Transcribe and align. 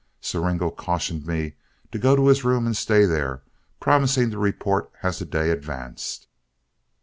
Siringo 0.19 0.71
cautioned 0.75 1.27
me 1.27 1.57
to 1.91 1.99
go 1.99 2.15
to 2.15 2.25
his 2.25 2.43
room 2.43 2.65
and 2.65 2.75
stay 2.75 3.05
there, 3.05 3.43
promising 3.79 4.31
to 4.31 4.39
report 4.39 4.91
as 5.03 5.19
the 5.19 5.25
day 5.25 5.51
advanced. 5.51 6.25